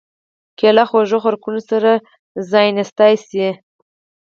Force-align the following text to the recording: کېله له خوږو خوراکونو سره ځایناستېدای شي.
کېله 0.59 0.75
له 0.77 0.83
خوږو 0.89 1.17
خوراکونو 1.23 1.61
سره 1.69 1.91
ځایناستېدای 2.51 3.13
شي. 3.27 3.47